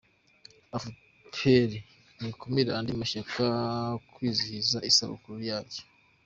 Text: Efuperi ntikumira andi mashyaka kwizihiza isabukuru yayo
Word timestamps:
Efuperi 0.77 1.79
ntikumira 2.17 2.71
andi 2.77 2.91
mashyaka 3.01 3.45
kwizihiza 4.13 4.77
isabukuru 4.89 5.37
yayo 5.49 5.81